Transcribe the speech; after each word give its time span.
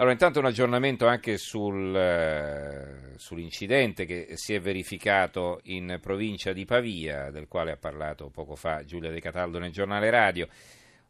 Allora, 0.00 0.12
intanto 0.12 0.38
un 0.38 0.44
aggiornamento 0.44 1.08
anche 1.08 1.38
sul, 1.38 1.92
eh, 1.92 3.16
sull'incidente 3.16 4.04
che 4.04 4.28
si 4.34 4.54
è 4.54 4.60
verificato 4.60 5.58
in 5.64 5.98
provincia 6.00 6.52
di 6.52 6.64
Pavia, 6.64 7.32
del 7.32 7.48
quale 7.48 7.72
ha 7.72 7.76
parlato 7.76 8.30
poco 8.30 8.54
fa 8.54 8.84
Giulia 8.84 9.10
De 9.10 9.18
Cataldo 9.18 9.58
nel 9.58 9.72
giornale 9.72 10.08
radio. 10.08 10.46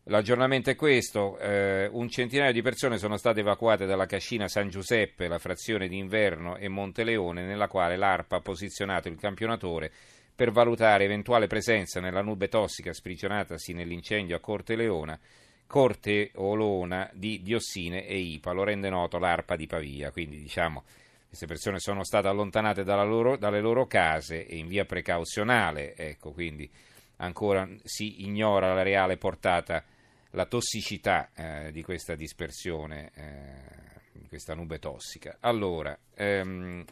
L'aggiornamento 0.05 0.71
è 0.71 0.75
questo, 0.75 1.39
eh, 1.39 1.87
un 1.93 2.09
centinaio 2.09 2.51
di 2.51 2.63
persone 2.63 2.97
sono 2.97 3.19
state 3.19 3.41
evacuate 3.41 3.85
dalla 3.85 4.07
cascina 4.07 4.49
San 4.49 4.71
Giuseppe, 4.71 5.29
la 5.29 5.39
frazione 5.39 5.87
di 5.87 5.99
Inverno 5.99 6.57
e 6.57 6.69
Monteleone, 6.69 7.45
nella 7.45 7.69
quale 7.69 7.99
l'ARPA 7.99 8.37
ha 8.37 8.41
posizionato 8.41 9.09
il 9.09 9.21
campionatore 9.21 9.93
per 10.35 10.51
valutare 10.51 11.05
eventuale 11.05 11.47
presenza 11.47 12.01
nella 12.01 12.23
nube 12.23 12.49
tossica 12.49 12.95
sprigionatasi 12.95 13.75
nell'incendio 13.75 14.35
a 14.35 14.41
Corte 14.41 14.77
Leona 14.77 15.21
Corte 15.69 16.31
Olona 16.37 17.11
di 17.13 17.43
diossine 17.43 18.07
e 18.07 18.17
IPA, 18.17 18.53
lo 18.53 18.65
rende 18.65 18.89
noto 18.89 19.19
l'ARPA 19.19 19.55
di 19.55 19.67
Pavia, 19.67 20.11
quindi 20.11 20.39
diciamo 20.39 20.83
queste 21.29 21.45
persone 21.45 21.79
sono 21.79 22.05
state 22.05 22.27
allontanate 22.27 22.85
loro, 22.85 23.37
dalle 23.37 23.61
loro 23.61 23.87
case 23.87 24.47
e 24.47 24.57
in 24.57 24.67
via 24.67 24.87
precauzionale, 24.87 25.95
ecco, 25.95 26.33
quindi 26.33 26.69
ancora 27.17 27.69
si 27.85 28.25
ignora 28.25 28.73
la 28.73 28.81
reale 28.83 29.19
portata, 29.19 29.85
la 30.31 30.47
tossicità 30.47 31.29
eh, 31.35 31.71
di 31.71 31.83
questa 31.83 32.15
dispersione, 32.15 33.11
eh, 33.15 34.27
questa 34.27 34.55
nube 34.55 34.79
tossica. 34.79 35.37
Allora, 35.41 35.97
ehm, 36.15 36.83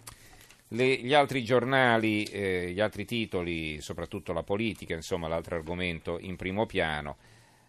le, 0.68 0.96
gli 0.96 1.14
altri 1.14 1.42
giornali, 1.42 2.24
eh, 2.24 2.72
gli 2.72 2.80
altri 2.80 3.06
titoli, 3.06 3.80
soprattutto 3.80 4.34
la 4.34 4.42
politica, 4.42 4.94
insomma 4.94 5.28
l'altro 5.28 5.56
argomento 5.56 6.18
in 6.20 6.36
primo 6.36 6.66
piano, 6.66 7.16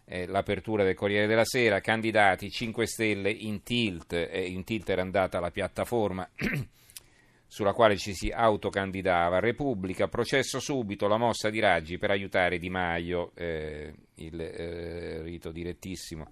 eh, 0.08 0.26
l'apertura 0.26 0.84
del 0.84 0.94
Corriere 0.94 1.26
della 1.26 1.44
Sera, 1.44 1.80
candidati 1.80 2.50
5 2.50 2.86
Stelle 2.86 3.30
in 3.30 3.62
tilt, 3.62 4.14
eh, 4.14 4.46
in 4.46 4.64
tilt 4.64 4.88
era 4.88 5.02
andata 5.02 5.38
la 5.38 5.50
piattaforma 5.50 6.28
sulla 7.46 7.74
quale 7.74 7.96
ci 7.96 8.14
si 8.14 8.30
autocandidava, 8.30 9.38
Repubblica, 9.38 10.08
processo 10.08 10.60
subito, 10.60 11.06
la 11.06 11.18
mossa 11.18 11.50
di 11.50 11.60
Raggi 11.60 11.98
per 11.98 12.10
aiutare 12.10 12.58
Di 12.58 12.70
Maio, 12.70 13.32
eh, 13.34 13.94
il 14.14 14.40
eh, 14.40 15.22
rito 15.22 15.50
direttissimo 15.50 16.30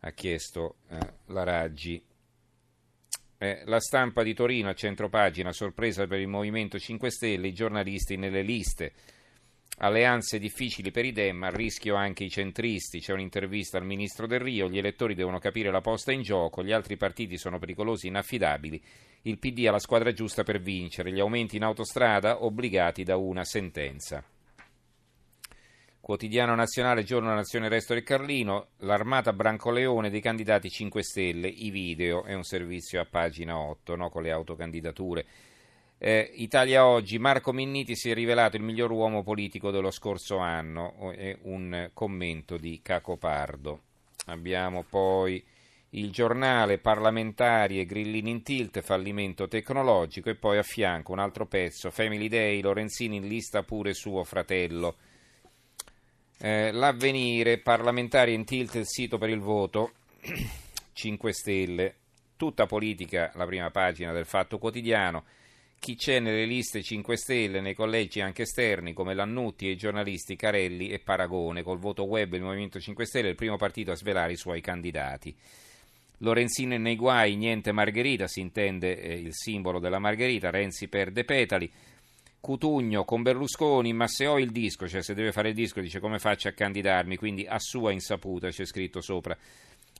ha 0.00 0.10
chiesto 0.10 0.76
eh, 0.90 0.98
la 1.26 1.44
Raggi. 1.44 2.02
Eh, 3.36 3.62
la 3.64 3.80
stampa 3.80 4.22
di 4.22 4.34
Torino 4.34 4.68
a 4.68 4.74
centropagina, 4.74 5.52
sorpresa 5.52 6.06
per 6.06 6.20
il 6.20 6.28
Movimento 6.28 6.78
5 6.78 7.10
Stelle, 7.10 7.48
i 7.48 7.54
giornalisti 7.54 8.16
nelle 8.16 8.42
liste. 8.42 8.92
Alleanze 9.78 10.38
difficili 10.38 10.92
per 10.92 11.04
i 11.04 11.10
Dem, 11.10 11.42
a 11.42 11.50
rischio 11.50 11.96
anche 11.96 12.22
i 12.22 12.30
centristi. 12.30 13.00
C'è 13.00 13.12
un'intervista 13.12 13.76
al 13.76 13.84
ministro 13.84 14.26
Del 14.26 14.40
Rio, 14.40 14.68
gli 14.68 14.78
elettori 14.78 15.14
devono 15.14 15.38
capire 15.38 15.70
la 15.72 15.80
posta 15.80 16.12
in 16.12 16.22
gioco, 16.22 16.62
gli 16.62 16.72
altri 16.72 16.96
partiti 16.96 17.36
sono 17.36 17.58
pericolosi 17.58 18.06
e 18.06 18.10
inaffidabili. 18.10 18.82
Il 19.22 19.38
PD 19.38 19.66
ha 19.66 19.72
la 19.72 19.80
squadra 19.80 20.12
giusta 20.12 20.44
per 20.44 20.60
vincere, 20.60 21.12
gli 21.12 21.18
aumenti 21.18 21.56
in 21.56 21.64
autostrada 21.64 22.44
obbligati 22.44 23.02
da 23.02 23.16
una 23.16 23.44
sentenza. 23.44 24.24
Quotidiano 25.98 26.54
nazionale, 26.54 27.02
giorno 27.02 27.34
Nazione 27.34 27.70
Resto 27.70 27.94
del 27.94 28.02
Carlino, 28.02 28.68
l'armata 28.80 29.32
Brancoleone 29.32 30.10
dei 30.10 30.20
candidati 30.20 30.68
5 30.68 31.02
Stelle, 31.02 31.48
i 31.48 31.70
video, 31.70 32.24
è 32.24 32.34
un 32.34 32.42
servizio 32.44 33.00
a 33.00 33.06
pagina 33.06 33.58
8 33.58 33.96
no, 33.96 34.10
con 34.10 34.22
le 34.22 34.30
autocandidature. 34.30 35.24
Eh, 35.96 36.32
Italia 36.34 36.86
Oggi, 36.86 37.18
Marco 37.18 37.52
Minniti 37.52 37.94
si 37.96 38.10
è 38.10 38.14
rivelato 38.14 38.56
il 38.56 38.62
miglior 38.62 38.90
uomo 38.90 39.22
politico 39.22 39.70
dello 39.70 39.90
scorso 39.90 40.38
anno, 40.38 41.12
è 41.12 41.36
un 41.42 41.90
commento 41.94 42.56
di 42.56 42.80
Cacopardo. 42.82 43.80
Abbiamo 44.26 44.82
poi 44.82 45.42
il 45.90 46.10
giornale 46.10 46.78
parlamentari 46.78 47.78
e 47.78 47.86
grillini 47.86 48.30
in 48.30 48.42
tilt, 48.42 48.80
fallimento 48.80 49.46
tecnologico 49.46 50.28
e 50.28 50.34
poi 50.34 50.58
a 50.58 50.62
fianco 50.62 51.12
un 51.12 51.20
altro 51.20 51.46
pezzo, 51.46 51.90
Family 51.90 52.28
Day, 52.28 52.60
Lorenzini 52.60 53.16
in 53.16 53.28
lista 53.28 53.62
pure 53.62 53.94
suo 53.94 54.24
fratello. 54.24 54.96
Eh, 56.38 56.72
l'avvenire, 56.72 57.58
parlamentari 57.58 58.34
in 58.34 58.44
tilt, 58.44 58.74
il 58.74 58.86
sito 58.86 59.18
per 59.18 59.30
il 59.30 59.38
voto, 59.38 59.92
5 60.92 61.32
Stelle, 61.32 61.94
tutta 62.36 62.66
politica, 62.66 63.30
la 63.34 63.46
prima 63.46 63.70
pagina 63.70 64.12
del 64.12 64.26
Fatto 64.26 64.58
Quotidiano 64.58 65.24
chi 65.84 65.96
c'è 65.96 66.18
nelle 66.18 66.46
liste 66.46 66.82
5 66.82 67.14
Stelle, 67.14 67.60
nei 67.60 67.74
collegi 67.74 68.22
anche 68.22 68.44
esterni 68.44 68.94
come 68.94 69.12
Lannutti 69.12 69.68
e 69.68 69.72
i 69.72 69.76
giornalisti 69.76 70.34
Carelli 70.34 70.88
e 70.88 70.98
Paragone. 70.98 71.62
Col 71.62 71.76
voto 71.76 72.04
web 72.04 72.32
il 72.32 72.40
Movimento 72.40 72.80
5 72.80 73.04
Stelle 73.04 73.26
è 73.26 73.30
il 73.32 73.36
primo 73.36 73.58
partito 73.58 73.90
a 73.90 73.94
svelare 73.94 74.32
i 74.32 74.36
suoi 74.36 74.62
candidati. 74.62 75.36
Lorenzino 76.18 76.74
nei 76.78 76.96
guai, 76.96 77.36
niente 77.36 77.70
Margherita, 77.70 78.26
si 78.26 78.40
intende 78.40 78.98
eh, 78.98 79.12
il 79.12 79.34
simbolo 79.34 79.78
della 79.78 79.98
Margherita, 79.98 80.48
Renzi 80.48 80.88
perde 80.88 81.24
petali. 81.24 81.70
Cutugno 82.40 83.04
con 83.04 83.20
Berlusconi, 83.20 83.92
ma 83.92 84.08
se 84.08 84.26
ho 84.26 84.38
il 84.38 84.52
disco, 84.52 84.88
cioè 84.88 85.02
se 85.02 85.12
deve 85.12 85.32
fare 85.32 85.50
il 85.50 85.54
disco, 85.54 85.82
dice 85.82 86.00
come 86.00 86.18
faccio 86.18 86.48
a 86.48 86.52
candidarmi, 86.52 87.16
quindi 87.16 87.44
a 87.46 87.58
sua 87.58 87.92
insaputa 87.92 88.48
c'è 88.48 88.64
scritto 88.64 89.02
sopra. 89.02 89.36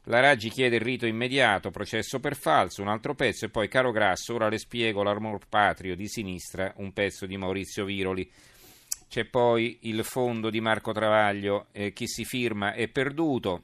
La 0.09 0.21
Raggi 0.21 0.51
chiede 0.51 0.77
il 0.77 0.83
rito 0.83 1.07
immediato, 1.07 1.71
processo 1.71 2.21
per 2.21 2.37
falso, 2.37 2.83
un 2.83 2.89
altro 2.89 3.15
pezzo 3.15 3.47
e 3.47 3.49
poi 3.49 3.69
caro 3.69 3.91
Grasso, 3.91 4.35
ora 4.35 4.51
le 4.51 4.59
spiego 4.59 5.03
l'amor 5.03 5.47
patrio 5.49 5.97
di 5.97 6.09
sinistra, 6.09 6.75
un 6.77 6.93
pezzo 6.93 7.25
di 7.25 7.39
Maurizio 7.39 7.87
Viroli. 7.87 8.31
C'è 9.09 9.25
poi 9.25 9.79
il 9.83 10.05
fondo 10.05 10.51
di 10.51 10.61
Marco 10.61 10.93
Travaglio, 10.93 11.69
eh, 11.73 11.95
chi 11.95 12.07
si 12.07 12.27
firma 12.27 12.75
è 12.75 12.87
perduto. 12.89 13.63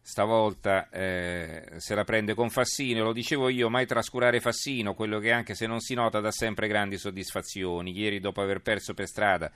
Stavolta 0.00 0.88
eh, 0.90 1.64
se 1.78 1.96
la 1.96 2.04
prende 2.04 2.34
con 2.34 2.48
Fassino, 2.48 3.02
lo 3.02 3.12
dicevo 3.12 3.48
io, 3.48 3.68
mai 3.68 3.86
trascurare 3.86 4.38
Fassino, 4.38 4.94
quello 4.94 5.18
che 5.18 5.32
anche 5.32 5.56
se 5.56 5.66
non 5.66 5.80
si 5.80 5.94
nota 5.94 6.20
dà 6.20 6.30
sempre 6.30 6.68
grandi 6.68 6.96
soddisfazioni. 6.96 7.90
Ieri 7.90 8.20
dopo 8.20 8.40
aver 8.40 8.60
perso 8.60 8.94
per 8.94 9.08
strada 9.08 9.50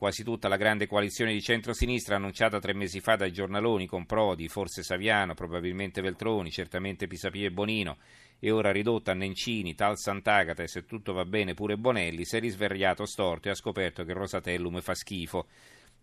quasi 0.00 0.24
tutta 0.24 0.48
la 0.48 0.56
grande 0.56 0.86
coalizione 0.86 1.34
di 1.34 1.42
centrosinistra 1.42 2.16
annunciata 2.16 2.58
tre 2.58 2.72
mesi 2.72 3.00
fa 3.00 3.16
dai 3.16 3.34
giornaloni 3.34 3.86
con 3.86 4.06
Prodi, 4.06 4.48
forse 4.48 4.82
Saviano, 4.82 5.34
probabilmente 5.34 6.00
Veltroni, 6.00 6.50
certamente 6.50 7.06
Pisapia 7.06 7.48
e 7.48 7.50
Bonino 7.50 7.98
e 8.38 8.50
ora 8.50 8.72
ridotta 8.72 9.10
a 9.10 9.14
Nencini, 9.14 9.74
tal 9.74 9.98
Sant'Agata 9.98 10.62
e 10.62 10.68
se 10.68 10.86
tutto 10.86 11.12
va 11.12 11.26
bene 11.26 11.52
pure 11.52 11.76
Bonelli, 11.76 12.24
si 12.24 12.38
è 12.38 12.40
risvegliato 12.40 13.04
storto 13.04 13.48
e 13.48 13.50
ha 13.50 13.54
scoperto 13.54 14.02
che 14.04 14.14
Rosatellum 14.14 14.80
fa 14.80 14.94
schifo. 14.94 15.46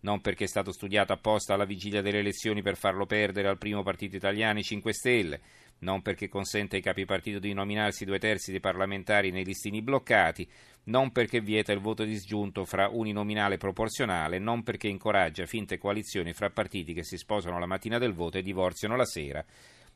Non 0.00 0.20
perché 0.20 0.44
è 0.44 0.48
stato 0.48 0.72
studiato 0.72 1.12
apposta 1.12 1.54
alla 1.54 1.64
vigilia 1.64 2.02
delle 2.02 2.18
elezioni 2.18 2.62
per 2.62 2.76
farlo 2.76 3.04
perdere 3.04 3.48
al 3.48 3.58
primo 3.58 3.82
partito 3.82 4.14
italiano 4.16 4.60
i 4.60 4.62
5 4.62 4.92
Stelle, 4.92 5.40
non 5.80 6.02
perché 6.02 6.28
consente 6.28 6.76
ai 6.76 6.82
capi 6.82 7.04
partito 7.04 7.38
di 7.38 7.52
nominarsi 7.52 8.04
due 8.04 8.18
terzi 8.18 8.50
dei 8.50 8.60
parlamentari 8.60 9.30
nei 9.30 9.44
listini 9.44 9.82
bloccati, 9.82 10.48
non 10.84 11.10
perché 11.10 11.40
vieta 11.40 11.72
il 11.72 11.80
voto 11.80 12.04
disgiunto 12.04 12.64
fra 12.64 12.88
uninominale 12.88 13.58
proporzionale, 13.58 14.38
non 14.38 14.62
perché 14.62 14.88
incoraggia 14.88 15.46
finte 15.46 15.78
coalizioni 15.78 16.32
fra 16.32 16.50
partiti 16.50 16.94
che 16.94 17.04
si 17.04 17.16
sposano 17.16 17.58
la 17.58 17.66
mattina 17.66 17.98
del 17.98 18.14
voto 18.14 18.38
e 18.38 18.42
divorziano 18.42 18.96
la 18.96 19.04
sera, 19.04 19.44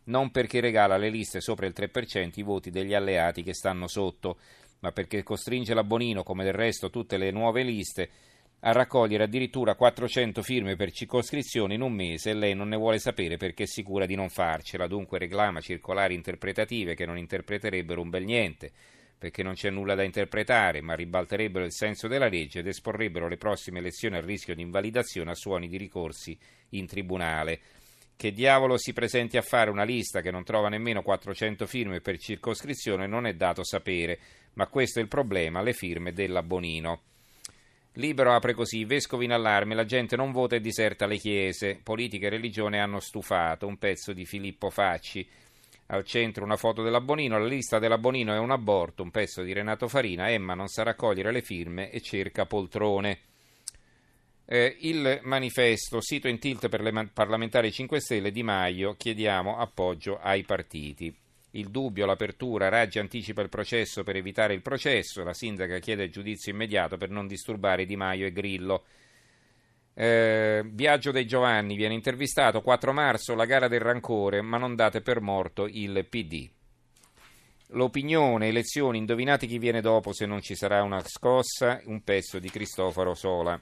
non 0.04 0.30
perché 0.30 0.60
regala 0.60 0.96
alle 0.96 1.10
liste 1.10 1.40
sopra 1.40 1.66
il 1.66 1.74
3% 1.76 2.32
i 2.34 2.42
voti 2.42 2.70
degli 2.70 2.94
alleati 2.94 3.42
che 3.42 3.54
stanno 3.54 3.86
sotto, 3.86 4.38
ma 4.80 4.90
perché 4.90 5.22
costringe 5.22 5.74
la 5.74 5.84
Bonino, 5.84 6.22
come 6.22 6.44
del 6.44 6.54
resto 6.54 6.90
tutte 6.90 7.16
le 7.16 7.30
nuove 7.30 7.62
liste, 7.62 8.10
a 8.64 8.70
raccogliere 8.70 9.24
addirittura 9.24 9.74
400 9.74 10.40
firme 10.40 10.76
per 10.76 10.92
circoscrizione 10.92 11.74
in 11.74 11.80
un 11.80 11.92
mese 11.92 12.30
e 12.30 12.34
lei 12.34 12.54
non 12.54 12.68
ne 12.68 12.76
vuole 12.76 13.00
sapere 13.00 13.36
perché 13.36 13.64
è 13.64 13.66
sicura 13.66 14.06
di 14.06 14.14
non 14.14 14.28
farcela, 14.28 14.86
dunque 14.86 15.18
reclama 15.18 15.60
circolari 15.60 16.14
interpretative 16.14 16.94
che 16.94 17.04
non 17.04 17.18
interpreterebbero 17.18 18.00
un 18.00 18.08
bel 18.08 18.22
niente, 18.22 18.70
perché 19.18 19.42
non 19.42 19.54
c'è 19.54 19.70
nulla 19.70 19.96
da 19.96 20.04
interpretare, 20.04 20.80
ma 20.80 20.94
ribalterebbero 20.94 21.64
il 21.64 21.72
senso 21.72 22.06
della 22.06 22.28
legge 22.28 22.60
ed 22.60 22.68
esporrebbero 22.68 23.26
le 23.26 23.36
prossime 23.36 23.80
elezioni 23.80 24.16
al 24.16 24.22
rischio 24.22 24.54
di 24.54 24.62
invalidazione 24.62 25.32
a 25.32 25.34
suoni 25.34 25.66
di 25.66 25.76
ricorsi 25.76 26.38
in 26.70 26.86
tribunale. 26.86 27.60
Che 28.14 28.30
diavolo 28.30 28.76
si 28.78 28.92
presenti 28.92 29.36
a 29.36 29.42
fare 29.42 29.70
una 29.70 29.82
lista 29.82 30.20
che 30.20 30.30
non 30.30 30.44
trova 30.44 30.68
nemmeno 30.68 31.02
400 31.02 31.66
firme 31.66 32.00
per 32.00 32.16
circoscrizione 32.16 33.08
non 33.08 33.26
è 33.26 33.34
dato 33.34 33.64
sapere, 33.64 34.20
ma 34.52 34.68
questo 34.68 35.00
è 35.00 35.02
il 35.02 35.08
problema, 35.08 35.62
le 35.62 35.72
firme 35.72 36.12
della 36.12 36.44
Bonino. 36.44 37.02
Libero 37.96 38.32
apre 38.32 38.54
così, 38.54 38.86
vescovi 38.86 39.26
in 39.26 39.32
allarme, 39.32 39.74
la 39.74 39.84
gente 39.84 40.16
non 40.16 40.32
vota 40.32 40.56
e 40.56 40.60
diserta 40.60 41.04
le 41.04 41.18
chiese, 41.18 41.78
politica 41.82 42.26
e 42.26 42.30
religione 42.30 42.80
hanno 42.80 43.00
stufato, 43.00 43.66
un 43.66 43.76
pezzo 43.76 44.14
di 44.14 44.24
Filippo 44.24 44.70
Facci, 44.70 45.28
al 45.88 46.02
centro 46.04 46.42
una 46.42 46.56
foto 46.56 46.82
della 46.82 47.02
Bonino, 47.02 47.38
la 47.38 47.44
lista 47.44 47.78
della 47.78 47.98
Bonino 47.98 48.32
è 48.32 48.38
un 48.38 48.50
aborto, 48.50 49.02
un 49.02 49.10
pezzo 49.10 49.42
di 49.42 49.52
Renato 49.52 49.88
Farina, 49.88 50.30
Emma 50.30 50.54
non 50.54 50.68
sa 50.68 50.84
raccogliere 50.84 51.32
le 51.32 51.42
firme 51.42 51.90
e 51.90 52.00
cerca 52.00 52.46
poltrone. 52.46 53.18
Eh, 54.46 54.76
il 54.80 55.20
manifesto, 55.24 56.00
sito 56.00 56.28
in 56.28 56.38
tilt 56.38 56.70
per 56.70 56.80
le 56.80 57.10
parlamentari 57.12 57.70
5 57.70 58.00
Stelle 58.00 58.30
Di 58.30 58.42
Maio, 58.42 58.94
chiediamo 58.94 59.58
appoggio 59.58 60.18
ai 60.18 60.44
partiti 60.44 61.14
il 61.52 61.68
dubbio, 61.68 62.06
l'apertura, 62.06 62.68
Raggi 62.68 62.98
anticipa 62.98 63.42
il 63.42 63.48
processo 63.48 64.02
per 64.02 64.16
evitare 64.16 64.54
il 64.54 64.62
processo, 64.62 65.22
la 65.22 65.34
sindaca 65.34 65.78
chiede 65.78 66.04
il 66.04 66.10
giudizio 66.10 66.52
immediato 66.52 66.96
per 66.96 67.10
non 67.10 67.26
disturbare 67.26 67.84
Di 67.84 67.96
Maio 67.96 68.26
e 68.26 68.32
Grillo. 68.32 68.84
Eh, 69.94 70.62
Biagio 70.64 71.10
dei 71.10 71.26
Giovanni 71.26 71.76
viene 71.76 71.94
intervistato 71.94 72.62
4 72.62 72.92
marzo, 72.92 73.34
la 73.34 73.44
gara 73.44 73.68
del 73.68 73.80
rancore, 73.80 74.40
ma 74.40 74.56
non 74.56 74.74
date 74.74 75.02
per 75.02 75.20
morto 75.20 75.66
il 75.66 76.06
PD. 76.08 76.48
L'opinione, 77.74 78.48
elezioni, 78.48 78.98
indovinate 78.98 79.46
chi 79.46 79.58
viene 79.58 79.80
dopo 79.80 80.12
se 80.12 80.26
non 80.26 80.40
ci 80.40 80.54
sarà 80.54 80.82
una 80.82 81.02
scossa, 81.04 81.80
un 81.84 82.02
pezzo 82.02 82.38
di 82.38 82.50
Cristoforo 82.50 83.14
Sola. 83.14 83.60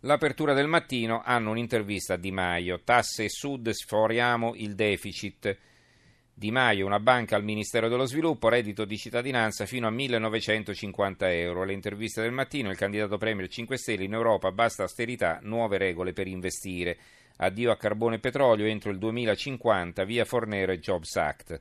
L'apertura 0.00 0.52
del 0.52 0.68
mattino 0.68 1.22
hanno 1.24 1.50
un'intervista 1.50 2.14
a 2.14 2.16
Di 2.16 2.30
Maio, 2.30 2.82
tasse 2.82 3.28
sud 3.28 3.70
sforiamo 3.70 4.54
il 4.54 4.74
deficit. 4.74 5.58
Di 6.38 6.50
Maio, 6.50 6.84
una 6.84 7.00
banca 7.00 7.34
al 7.34 7.44
Ministero 7.44 7.88
dello 7.88 8.04
Sviluppo, 8.04 8.50
reddito 8.50 8.84
di 8.84 8.98
cittadinanza 8.98 9.64
fino 9.64 9.86
a 9.86 9.90
1950 9.90 11.32
euro. 11.32 11.64
Le 11.64 11.72
interviste 11.72 12.20
del 12.20 12.30
mattino, 12.30 12.68
il 12.68 12.76
candidato 12.76 13.16
Premier 13.16 13.48
5 13.48 13.78
Stelle 13.78 14.04
in 14.04 14.12
Europa, 14.12 14.52
basta 14.52 14.82
austerità, 14.82 15.38
nuove 15.44 15.78
regole 15.78 16.12
per 16.12 16.26
investire. 16.26 16.98
Addio 17.36 17.70
a 17.70 17.78
carbone 17.78 18.16
e 18.16 18.18
petrolio 18.18 18.66
entro 18.66 18.90
il 18.90 18.98
2050, 18.98 20.04
via 20.04 20.26
Fornero 20.26 20.72
e 20.72 20.78
Jobs 20.78 21.16
Act. 21.16 21.60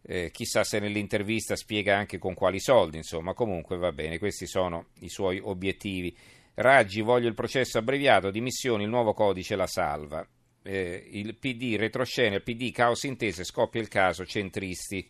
Eh, 0.00 0.30
chissà 0.30 0.64
se 0.64 0.78
nell'intervista 0.78 1.54
spiega 1.54 1.94
anche 1.94 2.16
con 2.16 2.32
quali 2.32 2.58
soldi, 2.58 2.96
insomma, 2.96 3.34
comunque 3.34 3.76
va 3.76 3.92
bene, 3.92 4.18
questi 4.18 4.46
sono 4.46 4.86
i 5.00 5.10
suoi 5.10 5.38
obiettivi. 5.38 6.16
Raggi, 6.54 7.02
voglio 7.02 7.28
il 7.28 7.34
processo 7.34 7.76
abbreviato, 7.76 8.30
dimissioni, 8.30 8.84
il 8.84 8.88
nuovo 8.88 9.12
codice 9.12 9.56
la 9.56 9.66
salva 9.66 10.26
eh, 10.62 11.08
il 11.12 11.36
PD 11.36 11.76
retroscena, 11.76 12.36
il 12.36 12.42
PD 12.42 12.70
caos 12.70 13.02
intese, 13.04 13.44
scoppia 13.44 13.80
il 13.80 13.88
caso 13.88 14.24
centristi. 14.24 15.08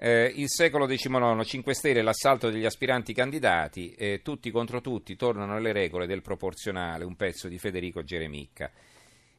Eh, 0.00 0.32
il 0.36 0.48
secolo 0.48 0.86
XIX, 0.86 1.42
5 1.44 1.74
Stelle, 1.74 2.02
l'assalto 2.02 2.50
degli 2.50 2.64
aspiranti 2.64 3.12
candidati, 3.12 3.92
eh, 3.94 4.20
tutti 4.22 4.50
contro 4.50 4.80
tutti, 4.80 5.16
tornano 5.16 5.58
le 5.58 5.72
regole 5.72 6.06
del 6.06 6.22
proporzionale, 6.22 7.04
un 7.04 7.16
pezzo 7.16 7.48
di 7.48 7.58
Federico 7.58 8.04
Geremicca. 8.04 8.70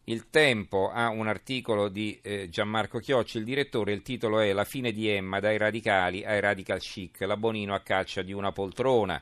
Il 0.05 0.29
Tempo 0.29 0.89
ha 0.89 1.09
un 1.09 1.27
articolo 1.27 1.87
di 1.87 2.19
eh, 2.21 2.49
Gianmarco 2.49 2.97
Chiocci, 2.97 3.37
il 3.37 3.43
direttore, 3.43 3.93
il 3.93 4.01
titolo 4.01 4.39
è 4.39 4.51
La 4.51 4.65
fine 4.65 4.91
di 4.91 5.07
Emma 5.07 5.39
dai 5.39 5.57
radicali 5.57 6.25
ai 6.25 6.41
radical 6.41 6.79
chic, 6.79 7.21
la 7.21 7.37
Bonino 7.37 7.73
a 7.75 7.81
caccia 7.81 8.21
di 8.21 8.33
una 8.33 8.51
poltrona. 8.51 9.21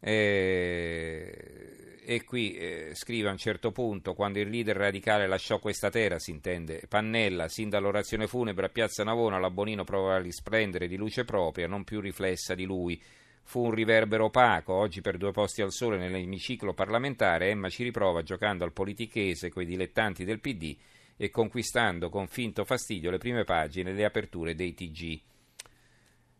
Eh, 0.00 1.81
e 2.04 2.24
qui 2.24 2.54
eh, 2.54 2.90
scrive 2.94 3.28
a 3.28 3.32
un 3.32 3.36
certo 3.36 3.70
punto, 3.70 4.14
quando 4.14 4.38
il 4.38 4.48
leader 4.48 4.76
radicale 4.76 5.26
lasciò 5.26 5.58
questa 5.58 5.90
terra, 5.90 6.18
si 6.18 6.30
intende 6.30 6.82
Pannella, 6.88 7.48
sin 7.48 7.68
dall'orazione 7.68 8.26
funebre 8.26 8.66
a 8.66 8.70
Piazza 8.70 9.04
Navona, 9.04 9.38
la 9.38 9.50
Bonino 9.50 9.84
provava 9.84 10.16
a 10.16 10.20
risplendere 10.20 10.88
di 10.88 10.96
luce 10.96 11.24
propria, 11.24 11.66
non 11.66 11.84
più 11.84 12.00
riflessa 12.00 12.54
di 12.54 12.64
lui. 12.64 13.00
Fu 13.44 13.64
un 13.64 13.72
riverbero 13.72 14.26
opaco, 14.26 14.72
oggi 14.72 15.00
per 15.00 15.16
due 15.16 15.32
posti 15.32 15.62
al 15.62 15.72
sole 15.72 15.98
nell'emiciclo 15.98 16.74
parlamentare, 16.74 17.50
Emma 17.50 17.68
ci 17.68 17.82
riprova 17.82 18.22
giocando 18.22 18.64
al 18.64 18.72
politichese 18.72 19.50
coi 19.50 19.64
dilettanti 19.64 20.24
del 20.24 20.40
PD 20.40 20.76
e 21.16 21.30
conquistando 21.30 22.08
con 22.08 22.26
finto 22.26 22.64
fastidio 22.64 23.10
le 23.10 23.18
prime 23.18 23.44
pagine 23.44 23.90
e 23.90 23.94
le 23.94 24.04
aperture 24.04 24.54
dei 24.54 24.74
TG. 24.74 25.31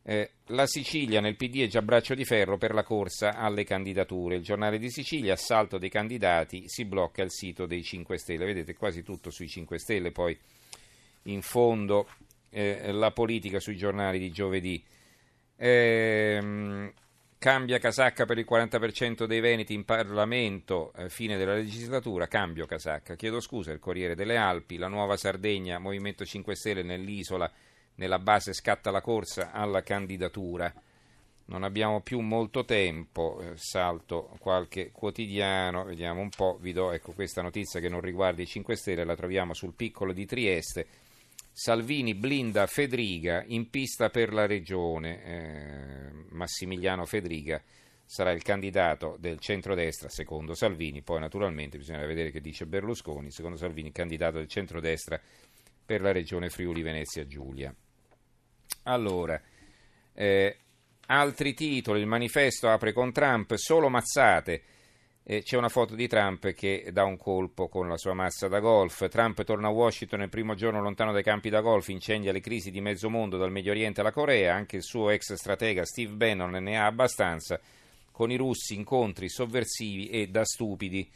Eh, 0.05 0.31
la 0.47 0.67
Sicilia 0.67 1.21
nel 1.21 1.37
PD 1.37 1.63
è 1.63 1.69
già 1.69 1.81
braccio 1.81 2.15
di 2.15 2.25
ferro 2.25 2.59
per 2.59 2.75
la 2.75 2.83
corsa 2.83 3.37
alle 3.37 3.65
candidature. 3.65 4.37
Il 4.37 4.43
giornale 4.43 4.79
di 4.79 4.91
Sicilia, 4.91 5.35
assalto 5.35 5.79
dei 5.79 5.91
candidati, 5.91 6.65
si 6.67 6.85
blocca 6.85 7.23
il 7.23 7.31
sito 7.31 7.67
dei 7.67 7.83
5 7.83 8.19
Stelle. 8.19 8.45
Vedete 8.45 8.75
quasi 8.75 9.03
tutto 9.03 9.31
sui 9.31 9.49
5 9.49 9.79
Stelle, 9.79 10.11
poi 10.11 10.37
in 11.25 11.43
fondo 11.43 12.09
eh, 12.51 12.91
la 12.91 13.13
politica 13.13 13.61
sui 13.61 13.77
giornali 13.77 14.19
di 14.19 14.31
giovedì. 14.31 14.83
Eh, 15.57 16.93
cambia 17.39 17.79
casacca 17.79 18.25
per 18.25 18.39
il 18.39 18.47
40% 18.49 19.25
dei 19.25 19.41
veneti 19.41 19.73
in 19.75 19.85
Parlamento, 19.85 20.93
eh, 20.95 21.09
fine 21.09 21.37
della 21.37 21.55
legislatura, 21.55 22.27
cambio 22.27 22.67
casacca. 22.67 23.15
Chiedo 23.15 23.41
scusa, 23.41 23.71
il 23.71 23.79
Corriere 23.79 24.17
delle 24.17 24.37
Alpi, 24.37 24.79
la 24.79 24.89
nuova 24.89 25.17
Sardegna, 25.17 25.79
Movimento 25.79 26.25
5 26.25 26.57
Stelle 26.57 26.83
nell'isola 26.83 27.51
nella 27.97 28.19
base 28.19 28.53
scatta 28.53 28.91
la 28.91 29.01
corsa 29.01 29.53
alla 29.53 29.83
candidatura. 29.83 30.73
Non 31.47 31.65
abbiamo 31.65 32.01
più 32.01 32.21
molto 32.21 32.65
tempo, 32.65 33.41
eh, 33.41 33.57
salto 33.57 34.35
qualche 34.39 34.91
quotidiano, 34.93 35.85
vediamo 35.85 36.21
un 36.21 36.31
po', 36.31 36.57
vi 36.61 36.73
do 36.73 36.93
ecco, 36.93 37.13
questa 37.13 37.43
notizia 37.43 37.81
che 37.81 37.89
non 37.89 38.01
riguarda 38.01 38.43
i 38.43 38.47
5 38.47 38.77
Stelle, 38.77 39.05
la 39.05 39.17
troviamo 39.17 39.53
sul 39.53 39.75
piccolo 39.75 40.13
di 40.13 40.25
Trieste. 40.25 40.87
Salvini 41.53 42.15
blinda 42.15 42.67
Fedriga 42.67 43.45
in 43.47 43.69
pista 43.69 44.09
per 44.09 44.33
la 44.33 44.47
regione. 44.47 45.25
Eh, 45.25 46.11
Massimiliano 46.31 47.05
Fedriga 47.05 47.61
sarà 48.13 48.31
il 48.33 48.43
candidato 48.43 49.17
del 49.19 49.39
centrodestra 49.39 50.09
secondo 50.09 50.55
Salvini, 50.55 51.03
poi 51.03 51.21
naturalmente 51.21 51.79
bisogna 51.79 52.05
vedere 52.05 52.31
che 52.31 52.41
dice 52.41 52.67
Berlusconi, 52.67 53.31
secondo 53.31 53.57
Salvini 53.57 53.91
candidato 53.91 54.39
del 54.39 54.49
centrodestra 54.49 55.21
per 55.93 56.01
la 56.01 56.13
regione 56.13 56.49
Friuli 56.49 56.81
Venezia 56.81 57.27
Giulia. 57.27 57.75
Allora, 58.85 59.39
eh, 60.15 60.57
altri 61.09 61.53
titoli, 61.53 62.01
il 62.01 62.07
manifesto 62.07 62.71
apre 62.71 62.95
con 62.95 63.13
Trump, 63.13 63.53
solo 63.57 63.91
mazzate. 63.91 64.63
Eh, 65.23 65.43
c'è 65.43 65.59
una 65.59 65.69
foto 65.69 65.95
di 65.95 66.09
Trump 66.09 66.51
che 66.55 66.89
dà 66.93 67.05
un 67.05 67.19
colpo 67.19 67.69
con 67.69 67.89
la 67.89 67.99
sua 67.99 68.15
mazza 68.15 68.49
da 68.49 68.59
golf. 68.59 69.07
Trump 69.11 69.45
torna 69.45 69.69
a 69.69 69.71
Washington 69.71 70.23
il 70.23 70.31
primo 70.31 70.55
giorno 70.55 70.81
lontano 70.81 71.13
dai 71.13 71.23
campi 71.23 71.51
da 71.51 71.61
golf, 71.61 71.89
incendia 71.89 72.33
le 72.33 72.41
crisi 72.41 72.71
di 72.71 72.81
mezzo 72.81 73.11
mondo 73.11 73.37
dal 73.37 73.53
Medio 73.53 73.73
Oriente 73.73 74.01
alla 74.01 74.13
Corea. 74.13 74.55
Anche 74.55 74.77
il 74.77 74.83
suo 74.83 75.11
ex 75.11 75.35
stratega 75.35 75.85
Steve 75.85 76.15
Bannon 76.15 76.53
ne 76.53 76.79
ha 76.79 76.87
abbastanza. 76.87 77.61
Con 78.11 78.31
i 78.31 78.37
russi 78.37 78.75
incontri 78.75 79.29
sovversivi 79.29 80.09
e 80.09 80.29
da 80.29 80.47
stupidi. 80.47 81.07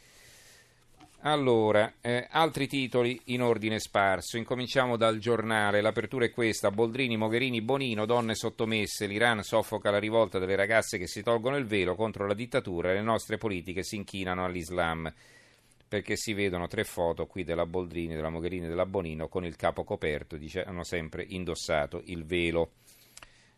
Allora, 1.21 1.95
eh, 1.99 2.27
altri 2.29 2.67
titoli 2.67 3.19
in 3.25 3.41
ordine 3.41 3.79
sparso. 3.79 4.37
Incominciamo 4.37 4.97
dal 4.97 5.17
giornale. 5.17 5.81
L'apertura 5.81 6.25
è 6.25 6.31
questa: 6.31 6.69
Boldrini, 6.69 7.17
Mogherini, 7.17 7.61
Bonino, 7.61 8.05
donne 8.05 8.35
sottomesse. 8.35 9.07
L'Iran 9.07 9.41
soffoca 9.43 9.89
la 9.89 9.97
rivolta 9.97 10.37
delle 10.37 10.55
ragazze 10.55 10.97
che 10.97 11.07
si 11.07 11.23
tolgono 11.23 11.57
il 11.57 11.65
velo 11.65 11.95
contro 11.95 12.27
la 12.27 12.35
dittatura 12.35 12.91
e 12.91 12.93
le 12.93 13.01
nostre 13.01 13.37
politiche 13.37 13.83
si 13.83 13.95
inchinano 13.95 14.45
all'Islam. 14.45 15.11
Perché 15.87 16.15
si 16.15 16.33
vedono 16.33 16.67
tre 16.67 16.83
foto 16.83 17.25
qui 17.25 17.43
della 17.43 17.65
Boldrini, 17.65 18.13
della 18.13 18.29
Mogherini 18.29 18.65
e 18.65 18.69
della 18.69 18.85
Bonino 18.85 19.27
con 19.27 19.43
il 19.43 19.55
capo 19.55 19.83
coperto, 19.83 20.37
dice, 20.37 20.63
hanno 20.63 20.83
sempre 20.83 21.25
indossato 21.27 22.01
il 22.05 22.25
velo. 22.25 22.71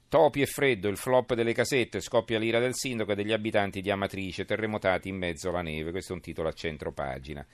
Topi 0.10 0.42
e 0.42 0.48
freddo, 0.48 0.88
il 0.88 0.98
flop 0.98 1.36
delle 1.36 1.54
casette, 1.54 2.02
scoppia 2.02 2.40
l'ira 2.40 2.58
del 2.58 2.74
sindaco 2.74 3.12
e 3.12 3.16
degli 3.16 3.32
abitanti 3.32 3.80
di 3.80 3.92
Amatrice, 3.92 4.44
terremotati 4.44 5.08
in 5.08 5.16
mezzo 5.16 5.50
alla 5.50 5.62
neve. 5.62 5.92
Questo 5.92 6.14
è 6.14 6.16
un 6.16 6.22
titolo 6.22 6.50
a 6.50 6.54
centro 6.54 6.92
pagina. 6.92 7.46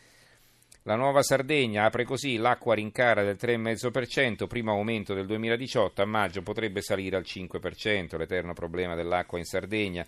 La 0.84 0.96
nuova 0.96 1.22
Sardegna 1.22 1.84
apre 1.84 2.06
così, 2.06 2.38
l'acqua 2.38 2.76
rincara 2.76 3.24
del 3.24 3.36
3,5%, 3.38 4.48
primo 4.48 4.72
aumento 4.72 5.14
del 5.14 5.26
2018, 5.26 6.02
a 6.02 6.06
maggio 6.06 6.44
potrebbe 6.44 6.82
salire 6.82 7.18
al 7.18 7.26
5%, 7.28 8.18
l'eterno 8.18 8.54
problema 8.54 8.96
dell'acqua 8.96 9.38
in 9.38 9.44
Sardegna. 9.44 10.06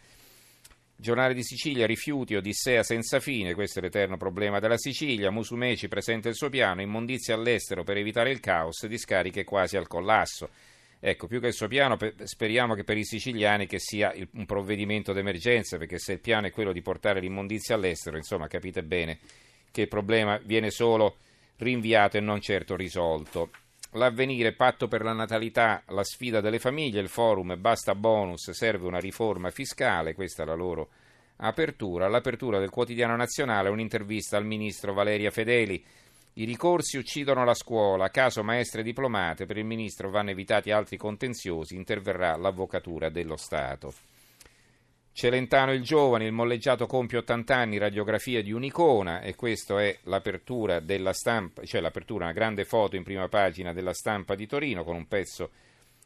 Giornale 0.95 1.33
di 1.33 1.43
Sicilia, 1.43 1.85
rifiuti, 1.85 2.35
odissea 2.35 2.81
senza 2.81 3.19
fine, 3.19 3.55
questo 3.55 3.79
è 3.79 3.81
l'eterno 3.81 4.15
problema 4.15 4.59
della 4.59 4.77
Sicilia. 4.77 5.31
Musumeci 5.31 5.89
presenta 5.89 6.29
il 6.29 6.35
suo 6.35 6.47
piano, 6.47 6.81
immondizie 6.81 7.33
all'estero 7.33 7.83
per 7.83 7.97
evitare 7.97 8.31
il 8.31 8.39
caos, 8.39 8.85
discariche 8.85 9.43
quasi 9.43 9.75
al 9.75 9.87
collasso. 9.87 10.49
Ecco, 10.99 11.27
più 11.27 11.39
che 11.39 11.47
il 11.47 11.53
suo 11.53 11.67
piano, 11.67 11.97
speriamo 12.23 12.73
che 12.73 12.83
per 12.83 12.97
i 12.97 13.05
siciliani 13.05 13.67
che 13.67 13.77
sia 13.79 14.13
un 14.33 14.45
provvedimento 14.45 15.13
d'emergenza, 15.13 15.77
perché 15.77 15.99
se 15.99 16.13
il 16.13 16.19
piano 16.19 16.47
è 16.47 16.51
quello 16.51 16.71
di 16.71 16.81
portare 16.81 17.19
l'immondizia 17.19 17.75
all'estero, 17.75 18.17
insomma, 18.17 18.47
capite 18.47 18.83
bene 18.83 19.19
che 19.71 19.81
il 19.81 19.87
problema 19.87 20.39
viene 20.43 20.71
solo 20.71 21.17
rinviato 21.57 22.17
e 22.17 22.19
non 22.19 22.41
certo 22.41 22.75
risolto. 22.75 23.51
L'avvenire, 23.91 24.53
patto 24.53 24.87
per 24.87 25.03
la 25.03 25.13
natalità, 25.13 25.83
la 25.87 26.03
sfida 26.03 26.41
delle 26.41 26.59
famiglie, 26.59 26.99
il 26.99 27.09
forum, 27.09 27.55
basta 27.59 27.95
bonus, 27.95 28.49
serve 28.51 28.87
una 28.87 28.99
riforma 28.99 29.49
fiscale, 29.49 30.13
questa 30.13 30.43
è 30.43 30.45
la 30.45 30.55
loro 30.55 30.89
apertura. 31.37 32.07
L'apertura 32.07 32.59
del 32.59 32.69
quotidiano 32.69 33.15
nazionale, 33.15 33.69
un'intervista 33.69 34.35
al 34.35 34.45
ministro 34.45 34.93
Valeria 34.93 35.31
Fedeli 35.31 35.83
i 36.39 36.45
ricorsi 36.45 36.97
uccidono 36.97 37.43
la 37.43 37.55
scuola, 37.55 38.09
caso 38.09 38.43
maestre 38.43 38.83
diplomate, 38.83 39.47
per 39.47 39.57
il 39.57 39.65
ministro 39.65 40.11
vanno 40.11 40.29
evitati 40.29 40.69
altri 40.69 40.95
contenziosi, 40.95 41.75
interverrà 41.75 42.35
l'Avvocatura 42.35 43.09
dello 43.09 43.37
Stato. 43.37 43.91
Celentano 45.11 45.73
il 45.73 45.81
giovane, 45.81 46.27
il 46.27 46.31
molleggiato 46.31 46.85
compie 46.85 47.17
80 47.17 47.55
anni, 47.55 47.79
radiografia 47.79 48.43
di 48.43 48.51
un'icona. 48.51 49.21
E 49.21 49.33
questa 49.33 49.81
è 49.81 49.97
l'apertura 50.03 50.79
della 50.79 51.11
stampa, 51.11 51.63
cioè 51.63 51.81
l'apertura, 51.81 52.25
una 52.25 52.33
grande 52.33 52.65
foto 52.65 52.95
in 52.95 53.01
prima 53.01 53.27
pagina 53.27 53.73
della 53.73 53.93
stampa 53.93 54.35
di 54.35 54.45
Torino 54.45 54.83
con 54.83 54.95
un 54.95 55.07
pezzo 55.07 55.49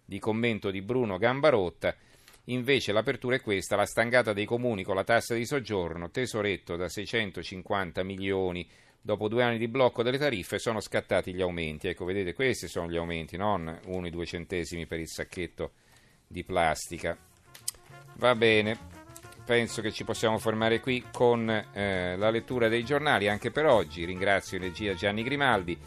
di 0.06 0.18
commento 0.18 0.72
di 0.72 0.82
Bruno 0.82 1.18
Gambarotta. 1.18 1.94
Invece 2.46 2.94
l'apertura 2.94 3.36
è 3.36 3.42
questa, 3.42 3.76
la 3.76 3.86
stangata 3.86 4.32
dei 4.32 4.46
comuni 4.46 4.84
con 4.84 4.96
la 4.96 5.04
tassa 5.04 5.36
di 5.36 5.46
soggiorno, 5.46 6.10
tesoretto 6.10 6.78
da 6.78 6.88
650 6.88 8.02
milioni 8.04 8.66
dopo 9.02 9.28
due 9.28 9.44
anni 9.44 9.58
di 9.58 9.68
blocco 9.68 10.04
delle 10.04 10.20
tariffe 10.20 10.60
sono 10.60 10.80
scattati 10.80 11.34
gli 11.34 11.42
aumenti. 11.42 11.88
Ecco, 11.88 12.06
vedete, 12.06 12.34
questi 12.34 12.68
sono 12.68 12.90
gli 12.90 12.98
aumenti, 12.98 13.36
non 13.36 13.80
uno 13.86 14.08
e 14.08 14.10
due 14.12 14.26
centesimi 14.26 14.86
per 14.86 15.00
il 15.00 15.08
sacchetto 15.08 15.72
di 16.28 16.44
plastica. 16.44 17.18
Va 18.16 18.36
bene. 18.36 18.78
penso 19.44 19.82
che 19.82 19.92
ci 19.92 20.04
possiamo 20.04 20.38
fermare 20.38 20.80
qui 20.80 21.04
con 21.12 21.50
eh, 21.50 22.16
la 22.16 22.30
lettura 22.30 22.70
dei 22.70 22.86
giornali 22.86 23.28
anche 23.28 23.52
per 23.52 23.66
oggi. 23.66 24.06
Ringrazio 24.06 24.58
in 24.58 24.64
regia 24.64 24.94
Gianni 24.94 25.24
Grimaldi, 25.24 25.78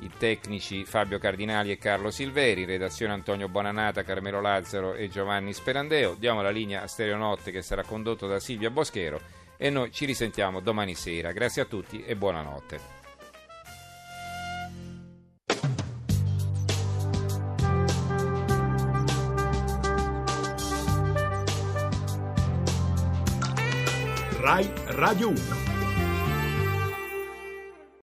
i 0.00 0.10
tecnici 0.18 0.84
Fabio 0.84 1.18
Cardinali 1.18 1.70
e 1.70 1.78
Carlo 1.78 2.10
Silveri, 2.10 2.64
redazione 2.64 3.12
Antonio 3.12 3.48
Bonanata, 3.48 4.02
Carmelo 4.02 4.40
Lazzaro 4.40 4.94
e 4.94 5.08
Giovanni 5.08 5.52
Sperandeo. 5.52 6.14
Diamo 6.14 6.42
la 6.42 6.50
linea 6.50 6.82
a 6.82 6.88
Stereonotte 6.88 7.52
che 7.52 7.62
sarà 7.62 7.84
condotto 7.84 8.26
da 8.26 8.40
Silvia 8.40 8.70
Boschero 8.70 9.41
e 9.62 9.70
noi 9.70 9.92
ci 9.92 10.06
risentiamo 10.06 10.58
domani 10.58 10.96
sera. 10.96 11.30
Grazie 11.30 11.62
a 11.62 11.66
tutti 11.66 12.02
e 12.02 12.16
buonanotte. 12.16 12.80
Rai 24.40 24.68
Radio 24.86 25.28
1. 25.28 25.71